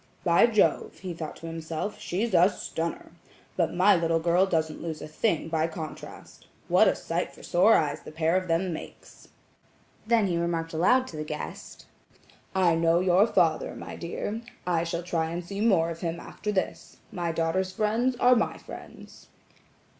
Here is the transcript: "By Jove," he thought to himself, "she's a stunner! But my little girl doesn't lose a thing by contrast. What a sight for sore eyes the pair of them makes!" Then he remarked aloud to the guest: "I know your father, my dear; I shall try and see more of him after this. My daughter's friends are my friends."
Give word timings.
"By 0.23 0.47
Jove," 0.47 0.97
he 0.97 1.13
thought 1.13 1.35
to 1.35 1.45
himself, 1.45 1.99
"she's 1.99 2.33
a 2.33 2.49
stunner! 2.49 3.11
But 3.55 3.75
my 3.75 3.95
little 3.95 4.17
girl 4.17 4.47
doesn't 4.47 4.81
lose 4.81 4.99
a 4.99 5.07
thing 5.07 5.47
by 5.47 5.67
contrast. 5.67 6.47
What 6.67 6.87
a 6.87 6.95
sight 6.95 7.35
for 7.35 7.43
sore 7.43 7.75
eyes 7.75 8.01
the 8.01 8.11
pair 8.11 8.35
of 8.35 8.47
them 8.47 8.73
makes!" 8.73 9.27
Then 10.07 10.25
he 10.25 10.39
remarked 10.39 10.73
aloud 10.73 11.05
to 11.09 11.17
the 11.17 11.23
guest: 11.23 11.85
"I 12.55 12.73
know 12.73 12.99
your 12.99 13.27
father, 13.27 13.75
my 13.75 13.95
dear; 13.95 14.41
I 14.65 14.83
shall 14.85 15.03
try 15.03 15.29
and 15.29 15.45
see 15.45 15.61
more 15.61 15.91
of 15.91 15.99
him 16.01 16.19
after 16.19 16.51
this. 16.51 16.97
My 17.11 17.31
daughter's 17.31 17.71
friends 17.71 18.15
are 18.15 18.35
my 18.35 18.57
friends." 18.57 19.27